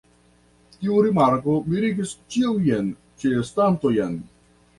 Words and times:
Tiu 0.77 0.95
rimarko 1.07 1.53
mirigis 1.73 2.15
ĉiujn 2.37 2.91
ĉeestantojn. 3.25 4.19